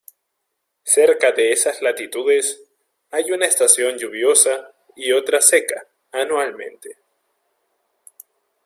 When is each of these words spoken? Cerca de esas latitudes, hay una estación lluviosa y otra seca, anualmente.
Cerca 0.95 1.31
de 1.31 1.51
esas 1.51 1.83
latitudes, 1.83 2.59
hay 3.11 3.31
una 3.31 3.45
estación 3.45 3.99
lluviosa 3.99 4.73
y 4.95 5.11
otra 5.11 5.41
seca, 5.41 5.85
anualmente. 6.11 6.97